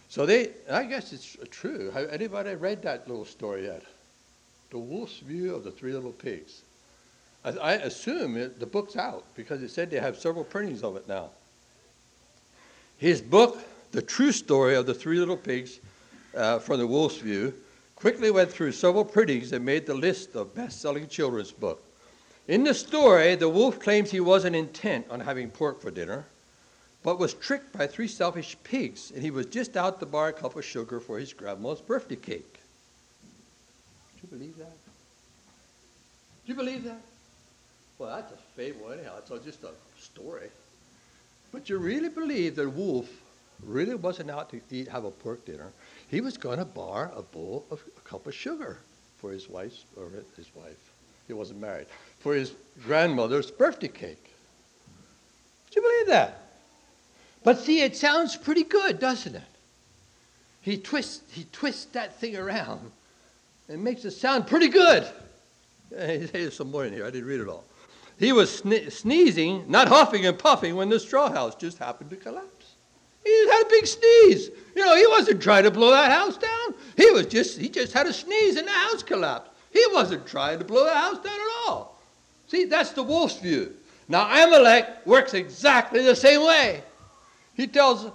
[0.10, 1.91] So they, I guess it's true.
[1.91, 3.84] Have anybody read that little story yet?
[4.71, 6.63] The Wolf's View of the Three Little Pigs.
[7.45, 10.95] I, I assume it, the book's out because it said they have several printings of
[10.95, 11.29] it now.
[12.97, 13.60] His book,
[13.93, 15.79] The True Story of the Three Little Pigs
[16.36, 17.53] uh, from the Wolf's View,
[17.95, 21.84] quickly went through several printings and made the list of best selling children's books.
[22.47, 26.25] In the story, the wolf claims he wasn't intent on having pork for dinner
[27.03, 30.34] but was tricked by three selfish pigs, and he was just out to buy a
[30.34, 32.60] cup of sugar for his grandma's birthday cake.
[34.15, 34.77] Do you believe that?
[36.45, 37.01] Do you believe that?
[37.99, 39.17] Well, that's a fable anyhow.
[39.17, 40.47] It's just a story.
[41.51, 43.10] But you really believe that Wolf
[43.65, 45.71] really wasn't out to eat, have a pork dinner.
[46.10, 48.80] He was going to bar a bowl of a cup of sugar
[49.17, 50.91] for his wife's, or his wife.
[51.28, 51.88] He wasn't married.
[52.19, 52.54] For his
[52.86, 54.34] grandmother's birthday cake.
[55.71, 56.41] Do you believe that?
[57.43, 59.41] But see, it sounds pretty good, doesn't it?
[60.62, 62.91] He twists, he twists that thing around
[63.67, 65.08] and makes it sound pretty good.
[65.89, 67.06] There's some more in here.
[67.06, 67.65] I didn't read it all.
[68.17, 72.15] He was sne- sneezing, not huffing and puffing, when the straw house just happened to
[72.15, 72.47] collapse.
[73.23, 74.49] He had a big sneeze.
[74.75, 76.73] You know, he wasn't trying to blow that house down.
[76.97, 79.51] He was just, he just had a sneeze and the house collapsed.
[79.71, 81.99] He wasn't trying to blow the house down at all.
[82.47, 83.73] See, that's the wolf's view.
[84.07, 86.83] Now, Amalek works exactly the same way.
[87.55, 88.12] He tells,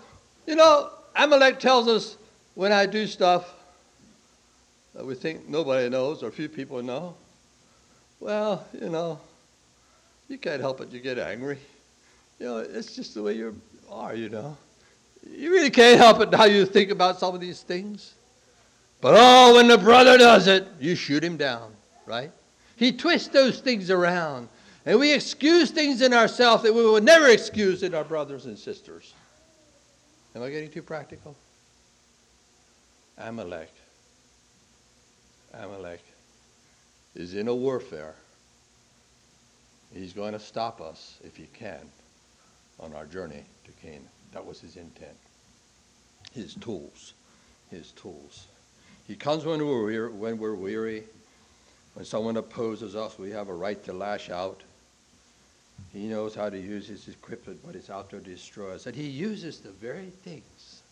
[0.47, 2.17] you know, Amalek tells us
[2.55, 3.55] when I do stuff
[4.95, 7.15] that we think nobody knows or few people know.
[8.21, 9.21] Well, you know,
[10.29, 11.59] you can't help it, you get angry.
[12.39, 14.57] You know, it's just the way you are, you know.
[15.31, 18.15] You really can't help it how you think about some of these things.
[19.01, 21.73] But oh, when the brother does it, you shoot him down,
[22.07, 22.33] right?
[22.77, 24.49] He twists those things around.
[24.87, 28.59] And we excuse things in ourselves that we would never excuse in our brothers and
[28.59, 29.13] sisters.
[30.35, 31.37] Am I getting too practical?
[33.19, 33.71] Amalek.
[35.53, 36.03] Amalek
[37.15, 38.15] is in a warfare.
[39.93, 41.81] He's going to stop us, if he can,
[42.79, 44.09] on our journey to Canaan.
[44.33, 45.17] That was his intent.
[46.33, 47.15] His tools.
[47.71, 48.47] His tools.
[49.07, 51.05] He comes when we're weary, when we're weary.
[51.95, 54.63] When someone opposes us, we have a right to lash out.
[55.93, 58.87] He knows how to use his equipment, but it's out to destroy us.
[58.87, 60.83] And he uses the very things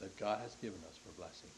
[0.00, 1.50] that God has given us for blessing.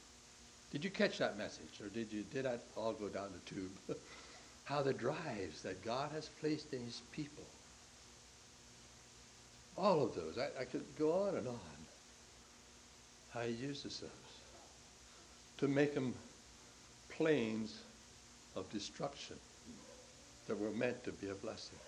[0.73, 3.71] Did you catch that message, or did you did that all go down the tube?
[4.71, 7.43] how the drives that God has placed in his people.
[9.81, 10.37] All of those.
[10.37, 11.59] I, I could go on and on.
[13.33, 14.11] How he uses those
[15.59, 16.13] to make them
[17.09, 17.79] planes
[18.57, 19.37] of destruction
[20.49, 21.79] that were meant to be a blessing.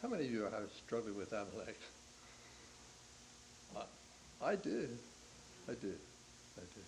[0.00, 0.52] How many of you are
[0.84, 1.78] struggling with Amalek?
[3.76, 4.88] I, I do.
[5.68, 5.98] I did.
[6.56, 6.84] I did.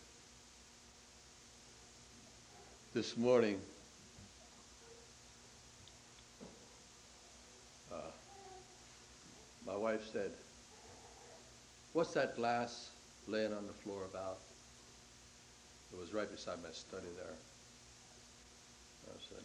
[2.95, 3.59] This morning,
[7.91, 7.97] uh,
[9.67, 10.31] my wife said,
[11.93, 12.91] What's that glass
[13.29, 14.39] laying on the floor about?
[15.93, 17.35] It was right beside my study there.
[19.07, 19.45] I said,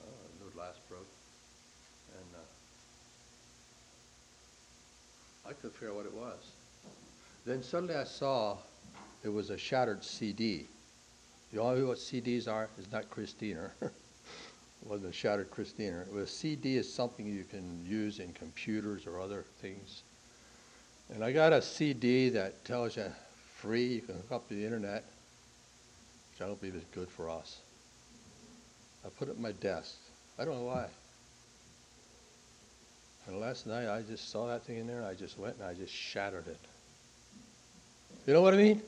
[0.00, 0.04] oh,
[0.44, 1.08] the glass broke.
[2.16, 2.38] And uh,
[5.50, 6.52] I couldn't figure out what it was.
[7.44, 8.56] Then suddenly I saw
[9.22, 10.66] it was a shattered CD.
[11.52, 12.70] You all know what CDs are?
[12.78, 13.70] It's not Christina.
[14.84, 16.04] wasn't a shattered Christina.
[16.16, 20.02] A CD is something you can use in computers or other things.
[21.12, 23.06] And I got a CD that tells you
[23.56, 25.04] free, you can hook up to the internet
[26.34, 27.58] which I don't believe is good for us.
[29.04, 29.96] I put it at my desk.
[30.38, 30.86] I don't know why.
[33.26, 35.64] And last night I just saw that thing in there and I just went and
[35.64, 36.58] I just shattered it.
[38.26, 38.82] You know what I mean?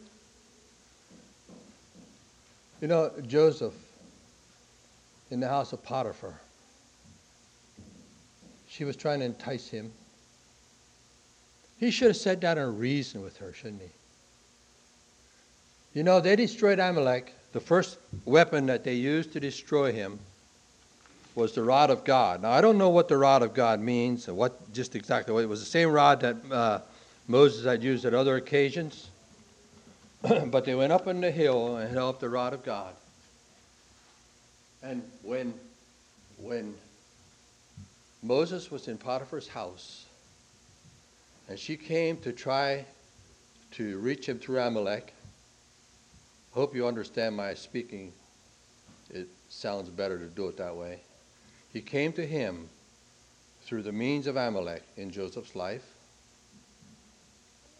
[2.81, 3.75] You know, Joseph
[5.31, 6.41] in the house of Potiphar,
[8.69, 9.93] she was trying to entice him.
[11.79, 13.89] He should have sat down and reasoned with her, shouldn't he?
[15.95, 17.35] You know, they destroyed Amalek.
[17.53, 20.19] The first weapon that they used to destroy him
[21.35, 22.43] was the rod of God.
[22.43, 25.45] Now, I don't know what the rod of God means, or what just exactly what
[25.45, 25.61] it was.
[25.61, 26.81] The same rod that uh,
[27.29, 29.09] Moses had used at other occasions.
[30.47, 32.95] but they went up on the hill and held up the rod of God.
[34.83, 35.55] And when,
[36.39, 36.75] when
[38.23, 40.07] Moses was in Potiphar's house,
[41.49, 42.85] and she came to try
[43.73, 45.13] to reach him through Amalek,
[46.53, 48.13] hope you understand my speaking.
[49.11, 51.01] It sounds better to do it that way.
[51.73, 52.69] He came to him
[53.63, 55.85] through the means of Amalek in Joseph's life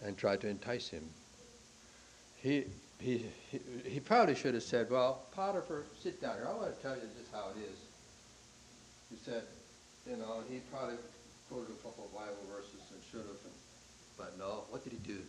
[0.03, 1.09] and tried to entice him.
[2.43, 2.65] He,
[2.99, 3.27] he,
[3.85, 6.49] he, probably should have said, Well, Potiphar, sit down here.
[6.49, 7.79] I want to tell you just how it is.
[9.11, 9.43] He said,
[10.09, 10.97] You know, he probably
[11.49, 13.37] quoted a couple of Bible verses and should have.
[14.17, 15.21] But no, what did he do?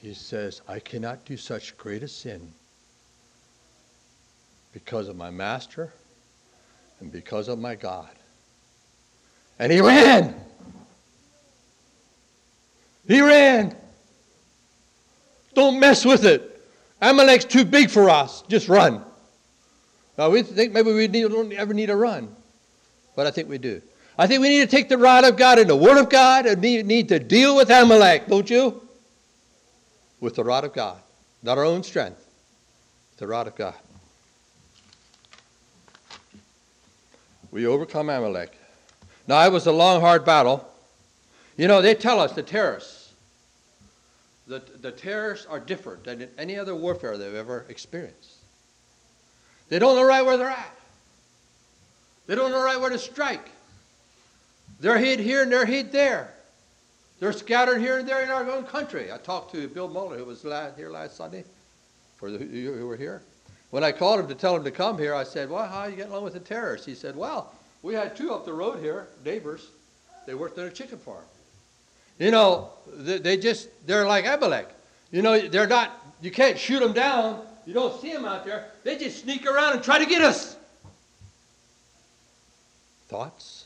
[0.00, 2.52] he says, I cannot do such great a sin
[4.72, 5.92] because of my master
[7.00, 8.08] and because of my God.
[9.58, 10.34] And he ran.
[13.10, 13.74] He ran.
[15.54, 16.64] Don't mess with it.
[17.02, 18.42] Amalek's too big for us.
[18.48, 19.02] Just run.
[20.16, 22.34] Now, we think maybe we need, don't ever need to run,
[23.16, 23.80] but I think we do.
[24.18, 26.46] I think we need to take the rod of God and the word of God
[26.46, 28.82] and need, need to deal with Amalek, don't you?
[30.20, 30.98] with the rod of God,
[31.42, 32.24] not our own strength,
[33.16, 33.74] the rod of God.
[37.50, 38.56] We overcome Amalek.
[39.26, 40.68] Now, it was a long, hard battle.
[41.56, 42.99] You know, they tell us, the terrorists,
[44.50, 48.34] that the terrorists are different than any other warfare they've ever experienced.
[49.68, 50.76] They don't know right where they're at.
[52.26, 53.48] They don't know right where to strike.
[54.80, 56.34] They're hid here and they're hid there.
[57.20, 59.12] They're scattered here and there in our own country.
[59.12, 61.44] I talked to Bill Muller, who was last, here last Sunday,
[62.16, 63.22] for the, you who were here.
[63.70, 65.90] When I called him to tell him to come here, I said, Well, how are
[65.90, 66.86] you getting along with the terrorists?
[66.86, 69.68] He said, Well, we had two up the road here, neighbors.
[70.26, 71.24] They worked at a chicken farm.
[72.20, 74.68] You know, they, just, they're like Amalek.
[75.10, 75.90] You know, they're not,
[76.20, 77.40] you can't shoot them down.
[77.64, 78.66] You don't see them out there.
[78.84, 80.56] They just sneak around and try to get us.
[83.08, 83.64] Thoughts?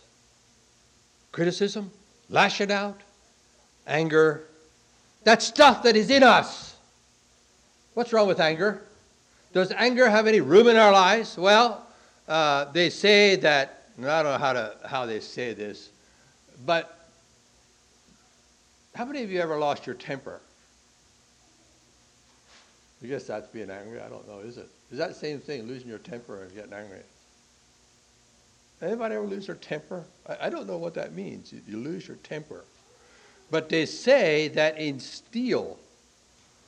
[1.32, 1.90] Criticism?
[2.30, 3.00] Lashing out?
[3.88, 4.44] Anger?
[5.24, 6.76] That stuff that is in us.
[7.94, 8.82] What's wrong with anger?
[9.52, 11.36] Does anger have any room in our lives?
[11.36, 11.84] Well,
[12.28, 15.90] uh, they say that, I don't know how, to, how they say this,
[16.64, 16.93] but
[18.94, 20.40] how many of you ever lost your temper?
[23.02, 24.00] I guess that's being angry.
[24.00, 24.68] I don't know, is it?
[24.90, 27.00] Is that the same thing, losing your temper and getting angry?
[28.80, 30.04] Anybody ever lose their temper?
[30.28, 31.52] I, I don't know what that means.
[31.52, 32.64] You, you lose your temper.
[33.50, 35.78] But they say that in steel,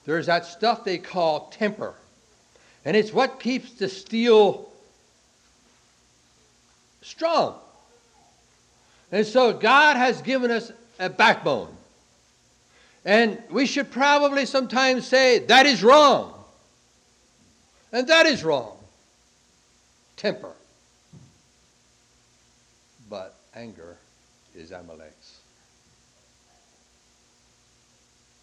[0.05, 1.95] there's that stuff they call temper.
[2.85, 4.69] And it's what keeps the steel
[7.03, 7.55] strong.
[9.11, 11.77] And so God has given us a backbone.
[13.07, 16.35] And we should probably sometimes say, that is wrong.
[17.93, 18.77] And that is wrong.
[20.17, 20.51] Temper.
[23.09, 23.97] But anger
[24.57, 25.39] is Amalek's.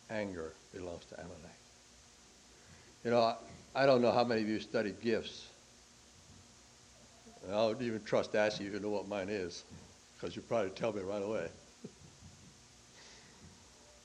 [0.10, 1.38] Anger belongs to Amalek.
[3.04, 3.36] You know,
[3.76, 5.46] I don't know how many of you studied gifts.
[7.50, 9.66] I don't even trust asking you to know what mine is,
[10.16, 11.50] because you probably tell me right away.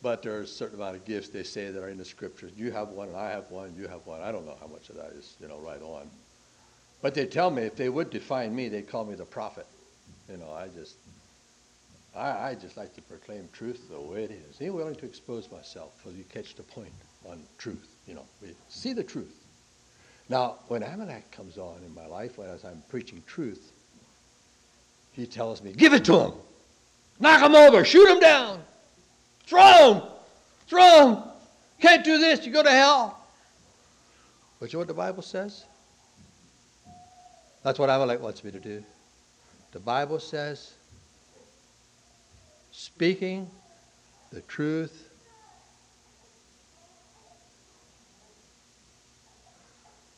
[0.02, 2.52] But there's a certain amount of gifts they say that are in the scriptures.
[2.56, 4.20] You have one, and I have one, you have one.
[4.20, 6.08] I don't know how much of that is, you know, right on.
[7.02, 9.66] But they tell me if they would define me, they'd call me the prophet.
[10.30, 10.96] You know, I just,
[12.14, 14.60] I, I just like to proclaim truth the way it is.
[14.60, 16.92] I'm willing to expose myself so you catch the point
[17.24, 17.96] on truth.
[18.06, 19.34] You know, we see the truth.
[20.28, 23.72] Now, when Amalek comes on in my life, as I'm preaching truth,
[25.12, 26.32] he tells me, give it to him.
[27.18, 27.84] Knock him over.
[27.84, 28.62] Shoot him down.
[29.48, 30.02] Throw him.
[30.66, 31.22] Throw him.
[31.80, 32.44] Can't do this.
[32.44, 33.18] You go to hell.
[34.60, 35.64] But you know what the Bible says?
[37.62, 38.84] That's what Amalek wants me to do.
[39.72, 40.74] The Bible says,
[42.72, 43.48] speaking
[44.32, 45.08] the truth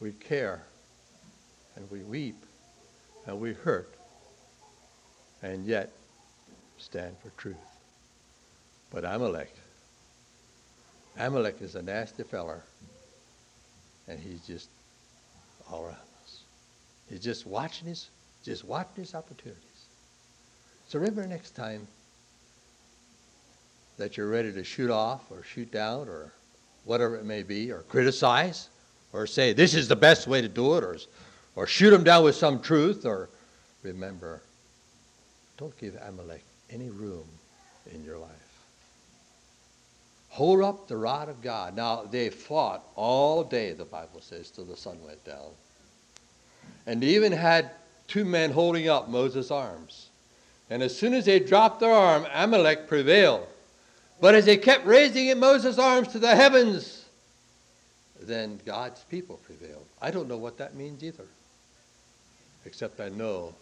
[0.00, 0.64] we care
[1.76, 2.44] and we weep
[3.26, 3.94] and we hurt
[5.40, 5.92] and yet
[6.78, 7.56] stand for truth.
[8.90, 9.54] But Amalek,
[11.16, 12.62] Amalek is a nasty feller
[14.08, 14.68] and he's just
[15.70, 16.40] all around us.
[17.08, 18.08] He's just watching his,
[18.44, 19.64] just watching his opportunities.
[20.88, 21.86] So remember next time
[23.96, 26.32] that you're ready to shoot off or shoot down or
[26.84, 28.70] whatever it may be or criticize
[29.12, 30.96] or say this is the best way to do it or,
[31.54, 33.28] or shoot him down with some truth or
[33.82, 34.42] remember
[35.58, 37.26] don't give amalek any room
[37.92, 38.49] in your life
[40.30, 44.64] hold up the rod of god now they fought all day the bible says till
[44.64, 45.50] the sun went down
[46.86, 47.70] and they even had
[48.06, 50.08] two men holding up moses arms
[50.70, 53.46] and as soon as they dropped their arm amalek prevailed
[54.20, 57.00] but as they kept raising moses arms to the heavens
[58.22, 59.86] then God's people prevailed.
[60.00, 61.26] I don't know what that means either,
[62.64, 63.54] except I know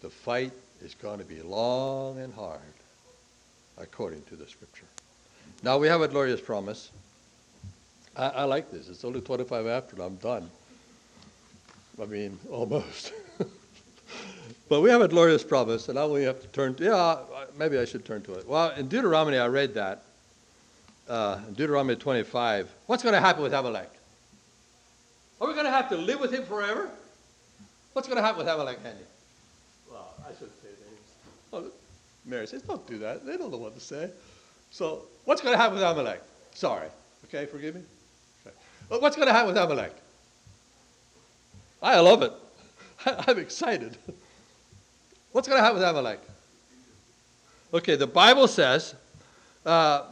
[0.00, 2.60] the fight is going to be long and hard,
[3.78, 4.86] according to the scripture.
[5.62, 6.90] Now we have a glorious promise.
[8.16, 8.88] I, I like this.
[8.88, 10.50] It's only 25 after, and I'm done.
[12.00, 13.12] I mean, almost.
[14.68, 17.18] but we have a glorious promise, and now we have to turn to, yeah,
[17.58, 18.46] maybe I should turn to it.
[18.46, 20.02] Well, in Deuteronomy, I read that.
[21.08, 23.90] Uh, in Deuteronomy 25, what's going to happen with Amalek?
[25.40, 26.90] Are we going to have to live with him forever?
[27.92, 29.04] What's going to happen with Amalek, Handy?
[29.90, 31.10] Well, I shouldn't say names.
[31.52, 31.70] Oh,
[32.24, 33.24] Mary says, don't do that.
[33.24, 34.10] They don't know what to say.
[34.70, 36.22] So, what's going to happen with Amalek?
[36.54, 36.88] Sorry.
[37.26, 37.82] Okay, forgive me?
[38.46, 38.56] Okay.
[39.00, 39.92] What's going to happen with Amalek?
[41.82, 42.32] I love it.
[43.28, 43.96] I'm excited.
[45.32, 46.20] What's going to happen with Amalek?
[47.74, 48.94] Okay, the Bible says
[49.64, 50.04] uh,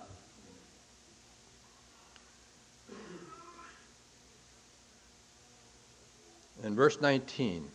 [6.62, 7.70] in verse 19.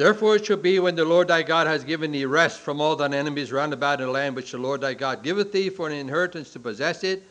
[0.00, 2.96] Therefore it shall be when the Lord thy God has given thee rest from all
[2.96, 5.86] thine enemies round about in the land which the Lord thy God giveth thee for
[5.86, 7.22] an inheritance to possess it,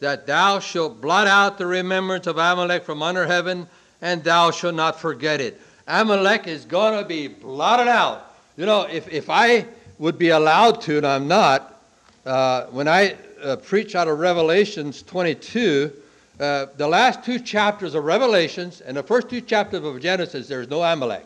[0.00, 3.66] that thou shalt blot out the remembrance of Amalek from under heaven,
[4.02, 5.58] and thou shalt not forget it.
[5.86, 8.34] Amalek is going to be blotted out.
[8.58, 9.64] You know, if, if I
[9.98, 11.80] would be allowed to, and I'm not,
[12.26, 15.90] uh, when I uh, preach out of Revelations 22,
[16.40, 20.68] uh, the last two chapters of Revelations and the first two chapters of Genesis, there's
[20.68, 21.24] no Amalek.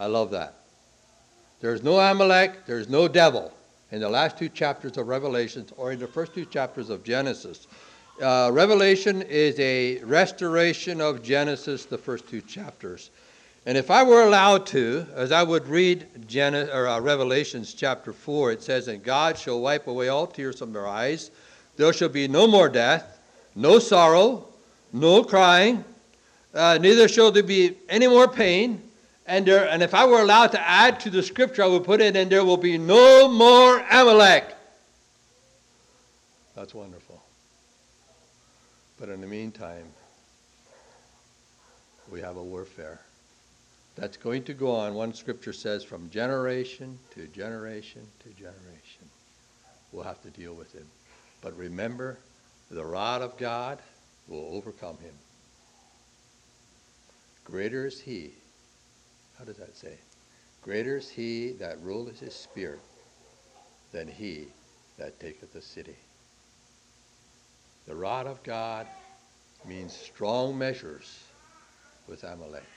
[0.00, 0.54] I love that.
[1.60, 3.52] There's no Amalek, there's no devil
[3.92, 7.66] in the last two chapters of Revelations or in the first two chapters of Genesis.
[8.22, 13.10] Uh, Revelation is a restoration of Genesis, the first two chapters.
[13.66, 18.14] And if I were allowed to, as I would read Gen- or, uh, Revelations chapter
[18.14, 21.30] 4, it says, And God shall wipe away all tears from their eyes.
[21.76, 23.18] There shall be no more death,
[23.54, 24.48] no sorrow,
[24.94, 25.84] no crying,
[26.54, 28.80] uh, neither shall there be any more pain.
[29.26, 32.00] And, there, and if I were allowed to add to the scripture, I would put
[32.00, 34.54] it, and there will be no more Amalek.
[36.56, 37.22] That's wonderful.
[38.98, 39.86] But in the meantime,
[42.10, 43.00] we have a warfare
[43.96, 49.04] that's going to go on, one scripture says, from generation to generation to generation.
[49.92, 50.86] We'll have to deal with him.
[51.42, 52.18] But remember,
[52.70, 53.78] the rod of God
[54.28, 55.14] will overcome him.
[57.44, 58.32] Greater is he.
[59.40, 59.94] How does that say?
[60.60, 62.82] Greater is he that ruleth his spirit
[63.90, 64.48] than he
[64.98, 65.96] that taketh the city.
[67.86, 68.86] The rod of God
[69.64, 71.24] means strong measures
[72.06, 72.68] with Amalek.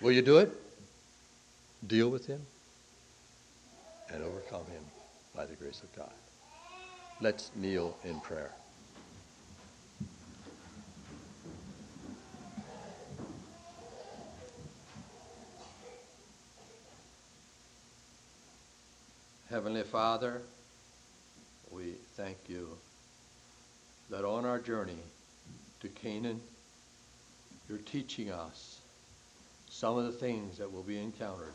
[0.00, 0.50] Will you do it?
[1.86, 2.40] Deal with him
[4.08, 4.84] and overcome him
[5.36, 6.14] by the grace of God.
[7.20, 8.54] Let's kneel in prayer.
[19.50, 20.42] Heavenly Father,
[21.72, 22.68] we thank you
[24.08, 25.02] that on our journey
[25.80, 26.40] to Canaan,
[27.68, 28.78] you're teaching us
[29.68, 31.54] some of the things that will be encountered.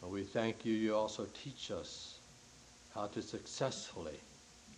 [0.00, 2.18] And we thank you, you also teach us
[2.94, 4.20] how to successfully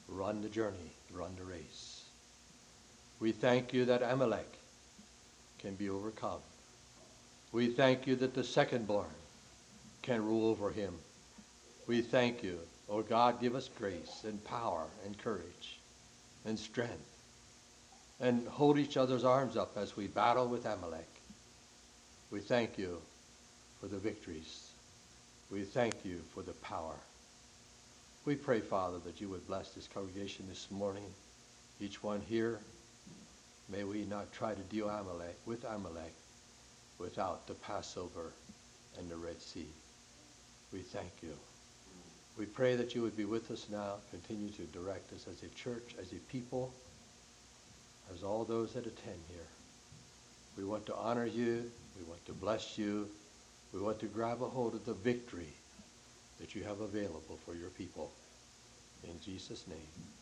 [0.09, 2.05] run the journey, run the race.
[3.21, 4.49] We thank you that Amalek
[5.59, 6.41] can be overcome.
[7.53, 9.11] We thank you that the second born
[10.01, 10.95] can rule over him.
[11.91, 15.81] We thank you, oh God, give us grace and power and courage
[16.45, 17.19] and strength
[18.21, 21.09] and hold each other's arms up as we battle with Amalek.
[22.31, 23.03] We thank you
[23.81, 24.71] for the victories.
[25.51, 26.95] We thank you for the power.
[28.25, 31.13] We pray, Father, that you would bless this congregation this morning,
[31.81, 32.61] each one here.
[33.69, 36.15] May we not try to deal Amalek with Amalek
[37.01, 38.33] without the Passover
[38.97, 39.67] and the Red Sea.
[40.73, 41.35] We thank you.
[42.41, 45.49] We pray that you would be with us now, continue to direct us as a
[45.55, 46.73] church, as a people,
[48.15, 49.47] as all those that attend here.
[50.57, 51.71] We want to honor you.
[51.99, 53.11] We want to bless you.
[53.75, 55.53] We want to grab a hold of the victory
[56.41, 58.11] that you have available for your people.
[59.05, 60.20] In Jesus' name.